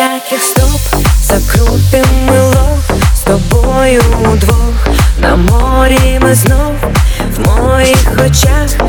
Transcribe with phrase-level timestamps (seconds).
[0.00, 2.78] ніяких стоп, закрутим мило
[3.16, 4.88] з тобою удвох.
[5.18, 6.74] На морі ми знов
[7.36, 8.79] в моїх очах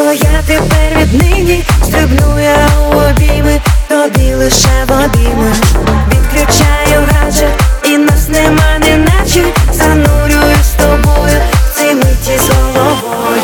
[0.00, 5.52] твоя тепер віднині Стрибну я у обійми, тобі лише в обійми.
[6.08, 11.40] Відключаю гаджет і нас нема неначе Занурююсь з тобою
[11.74, 13.42] цій миті з головою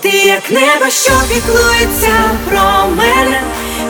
[0.00, 2.14] Ти як небо, що піклується
[2.48, 3.40] про мене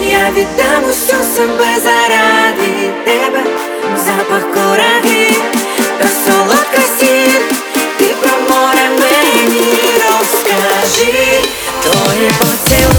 [0.00, 3.42] Я віддам усю себе заради тебе.
[3.96, 5.61] Запах кораги
[11.12, 12.91] とりぼっちは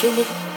[0.00, 0.49] killing.